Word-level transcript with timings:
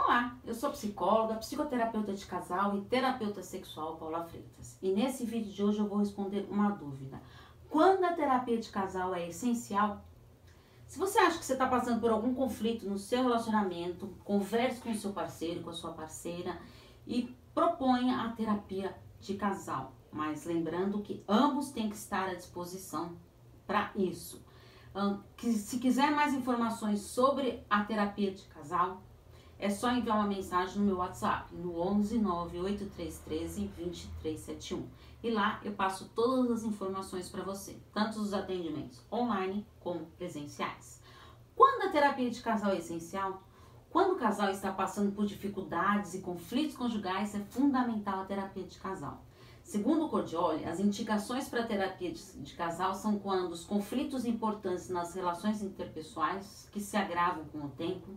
Olá, 0.00 0.38
eu 0.46 0.54
sou 0.54 0.70
psicóloga, 0.70 1.34
psicoterapeuta 1.34 2.14
de 2.14 2.24
casal 2.24 2.78
e 2.78 2.82
terapeuta 2.82 3.42
sexual 3.42 3.96
Paula 3.96 4.22
Freitas. 4.22 4.78
E 4.80 4.92
nesse 4.92 5.24
vídeo 5.24 5.52
de 5.52 5.60
hoje 5.60 5.80
eu 5.80 5.88
vou 5.88 5.98
responder 5.98 6.46
uma 6.48 6.70
dúvida. 6.70 7.20
Quando 7.68 8.04
a 8.04 8.12
terapia 8.12 8.58
de 8.58 8.68
casal 8.70 9.12
é 9.12 9.28
essencial? 9.28 10.00
Se 10.86 11.00
você 11.00 11.18
acha 11.18 11.38
que 11.38 11.44
você 11.44 11.54
está 11.54 11.66
passando 11.66 12.00
por 12.00 12.12
algum 12.12 12.32
conflito 12.32 12.88
no 12.88 12.96
seu 12.96 13.24
relacionamento, 13.24 14.06
converse 14.24 14.80
com 14.80 14.92
o 14.92 14.94
seu 14.94 15.12
parceiro, 15.12 15.64
com 15.64 15.70
a 15.70 15.74
sua 15.74 15.92
parceira 15.92 16.56
e 17.04 17.36
proponha 17.52 18.22
a 18.22 18.28
terapia 18.28 18.96
de 19.20 19.34
casal. 19.34 19.94
Mas 20.12 20.44
lembrando 20.44 21.02
que 21.02 21.24
ambos 21.28 21.72
têm 21.72 21.90
que 21.90 21.96
estar 21.96 22.28
à 22.28 22.34
disposição 22.34 23.16
para 23.66 23.90
isso. 23.96 24.46
Se 25.40 25.80
quiser 25.80 26.12
mais 26.12 26.32
informações 26.34 27.00
sobre 27.00 27.64
a 27.68 27.82
terapia 27.82 28.30
de 28.30 28.44
casal, 28.44 29.02
é 29.58 29.68
só 29.68 29.90
enviar 29.90 30.16
uma 30.16 30.26
mensagem 30.26 30.78
no 30.78 30.86
meu 30.86 30.96
WhatsApp, 30.98 31.54
no 31.54 31.80
11 31.80 32.18
98313 32.18 33.66
2371. 33.76 34.86
E 35.22 35.30
lá 35.30 35.60
eu 35.64 35.72
passo 35.72 36.10
todas 36.14 36.50
as 36.50 36.62
informações 36.62 37.28
para 37.28 37.42
você, 37.42 37.76
tanto 37.92 38.20
os 38.20 38.32
atendimentos 38.32 39.00
online 39.12 39.66
como 39.80 40.06
presenciais. 40.16 41.02
Quando 41.56 41.88
a 41.88 41.90
terapia 41.90 42.30
de 42.30 42.40
casal 42.40 42.70
é 42.70 42.78
essencial? 42.78 43.42
Quando 43.90 44.12
o 44.14 44.18
casal 44.18 44.50
está 44.50 44.70
passando 44.70 45.12
por 45.12 45.26
dificuldades 45.26 46.14
e 46.14 46.20
conflitos 46.20 46.76
conjugais, 46.76 47.34
é 47.34 47.40
fundamental 47.40 48.20
a 48.20 48.26
terapia 48.26 48.62
de 48.62 48.78
casal. 48.78 49.24
Segundo 49.64 50.06
o 50.06 50.08
Cordioli, 50.08 50.64
as 50.64 50.78
indicações 50.78 51.48
para 51.48 51.66
terapia 51.66 52.12
de, 52.12 52.22
de, 52.38 52.54
casal 52.54 52.94
são 52.94 53.18
quando 53.18 53.50
os 53.50 53.64
conflitos 53.64 54.24
importantes 54.24 54.88
nas 54.88 55.14
relações 55.14 55.62
interpessoais, 55.62 56.68
que 56.72 56.80
se 56.80 56.96
agravam 56.96 57.44
com 57.46 57.58
o 57.58 57.68
tempo, 57.70 58.08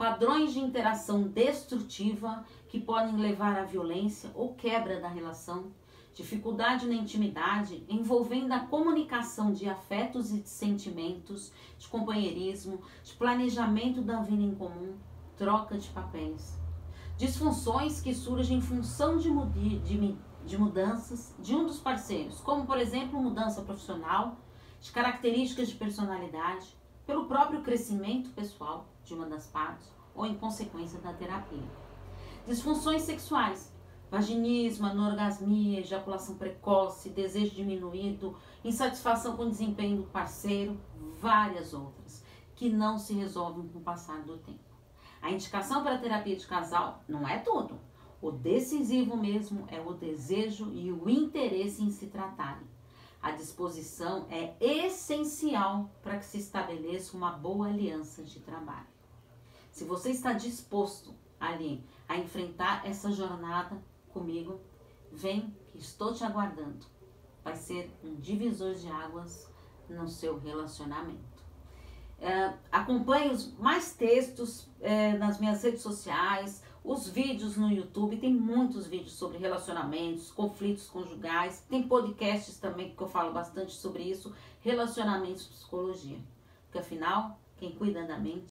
padrões 0.00 0.54
de 0.54 0.60
interação 0.60 1.24
destrutiva 1.24 2.42
que 2.70 2.80
podem 2.80 3.18
levar 3.18 3.58
à 3.58 3.64
violência 3.64 4.30
ou 4.34 4.54
quebra 4.54 4.98
da 4.98 5.08
relação, 5.08 5.72
dificuldade 6.14 6.86
na 6.86 6.94
intimidade 6.94 7.84
envolvendo 7.86 8.50
a 8.52 8.60
comunicação 8.60 9.52
de 9.52 9.68
afetos 9.68 10.32
e 10.32 10.38
de 10.38 10.48
sentimentos, 10.48 11.52
de 11.78 11.86
companheirismo, 11.86 12.80
de 13.04 13.12
planejamento 13.12 14.00
da 14.00 14.22
vida 14.22 14.42
em 14.42 14.54
comum, 14.54 14.96
troca 15.36 15.76
de 15.76 15.90
papéis. 15.90 16.58
Disfunções 17.18 18.00
que 18.00 18.14
surgem 18.14 18.56
em 18.56 18.62
função 18.62 19.18
de, 19.18 19.28
de 19.80 20.16
de 20.46 20.56
mudanças 20.56 21.34
de 21.38 21.54
um 21.54 21.66
dos 21.66 21.78
parceiros, 21.78 22.40
como 22.40 22.64
por 22.64 22.78
exemplo 22.78 23.20
mudança 23.20 23.60
profissional, 23.60 24.38
de 24.80 24.90
características 24.90 25.68
de 25.68 25.74
personalidade, 25.74 26.79
pelo 27.10 27.24
próprio 27.24 27.60
crescimento 27.60 28.30
pessoal 28.30 28.86
de 29.02 29.12
uma 29.12 29.26
das 29.26 29.44
partes 29.44 29.90
ou 30.14 30.24
em 30.24 30.36
consequência 30.36 31.00
da 31.00 31.12
terapia. 31.12 31.68
Disfunções 32.46 33.02
sexuais, 33.02 33.74
vaginismo, 34.08 34.86
anorgasmia, 34.86 35.80
ejaculação 35.80 36.36
precoce, 36.36 37.10
desejo 37.10 37.56
diminuído, 37.56 38.36
insatisfação 38.64 39.36
com 39.36 39.42
o 39.42 39.50
desempenho 39.50 39.96
do 39.96 40.02
parceiro, 40.04 40.78
várias 41.18 41.74
outras, 41.74 42.24
que 42.54 42.70
não 42.70 42.96
se 42.96 43.12
resolvem 43.12 43.66
com 43.66 43.80
o 43.80 43.82
passar 43.82 44.22
do 44.22 44.38
tempo. 44.38 44.70
A 45.20 45.32
indicação 45.32 45.82
para 45.82 45.96
a 45.96 45.98
terapia 45.98 46.36
de 46.36 46.46
casal 46.46 47.02
não 47.08 47.26
é 47.26 47.38
tudo, 47.38 47.76
o 48.22 48.30
decisivo 48.30 49.16
mesmo 49.16 49.64
é 49.66 49.80
o 49.80 49.94
desejo 49.94 50.70
e 50.72 50.92
o 50.92 51.10
interesse 51.10 51.82
em 51.82 51.90
se 51.90 52.06
tratarem. 52.06 52.68
A 53.22 53.32
disposição 53.32 54.26
é 54.30 54.54
essencial 54.60 55.90
para 56.02 56.18
que 56.18 56.24
se 56.24 56.38
estabeleça 56.38 57.16
uma 57.16 57.32
boa 57.32 57.68
aliança 57.68 58.22
de 58.22 58.40
trabalho. 58.40 58.86
Se 59.70 59.84
você 59.84 60.10
está 60.10 60.32
disposto 60.32 61.14
ali 61.38 61.84
a 62.08 62.16
enfrentar 62.16 62.86
essa 62.86 63.12
jornada 63.12 63.76
comigo, 64.08 64.60
vem 65.12 65.54
que 65.68 65.78
estou 65.78 66.14
te 66.14 66.24
aguardando. 66.24 66.86
Vai 67.44 67.56
ser 67.56 67.90
um 68.02 68.14
divisor 68.16 68.74
de 68.74 68.88
águas 68.88 69.48
no 69.88 70.08
seu 70.08 70.38
relacionamento. 70.38 71.40
É, 72.18 72.52
acompanhe 72.70 73.30
os 73.30 73.52
mais 73.58 73.94
textos 73.94 74.68
é, 74.80 75.16
nas 75.16 75.40
minhas 75.40 75.62
redes 75.62 75.80
sociais, 75.80 76.62
os 76.84 77.08
vídeos 77.08 77.56
no 77.56 77.70
YouTube, 77.70 78.16
tem 78.16 78.32
muitos 78.32 78.86
vídeos 78.86 79.12
sobre 79.12 79.38
relacionamentos, 79.38 80.30
conflitos 80.30 80.88
conjugais, 80.88 81.64
tem 81.68 81.86
podcasts 81.86 82.58
também 82.58 82.94
que 82.94 83.02
eu 83.02 83.08
falo 83.08 83.32
bastante 83.32 83.72
sobre 83.72 84.02
isso, 84.02 84.34
relacionamentos, 84.60 85.46
psicologia. 85.46 86.18
Porque 86.64 86.78
afinal, 86.78 87.38
quem 87.58 87.72
cuida 87.72 88.06
da 88.06 88.18
mente 88.18 88.46